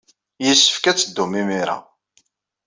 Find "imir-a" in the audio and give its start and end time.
1.41-1.77